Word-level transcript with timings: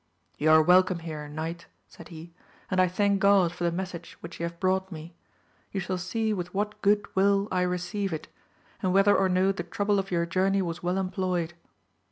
You 0.39 0.49
are 0.49 0.63
welcome 0.63 0.97
here 1.01 1.27
knight, 1.27 1.67
said 1.87 2.07
he, 2.07 2.33
and 2.71 2.81
I 2.81 2.87
thank 2.87 3.19
God 3.19 3.51
for 3.51 3.63
the 3.63 3.71
message 3.71 4.17
which 4.21 4.39
you 4.39 4.47
have 4.47 4.59
brought 4.59 4.91
me; 4.91 5.13
you 5.71 5.79
shall 5.79 5.99
see 5.99 6.33
with 6.33 6.55
what 6.55 6.81
good 6.81 7.05
will 7.15 7.47
I 7.51 7.61
receive 7.61 8.11
it, 8.11 8.27
and 8.81 8.95
whether 8.95 9.15
or 9.15 9.29
no 9.29 9.51
the 9.51 9.61
trouble 9.61 9.99
of 9.99 10.09
your 10.09 10.25
journey 10.25 10.63
was 10.63 10.81
well 10.81 10.97
employed. 10.97 11.53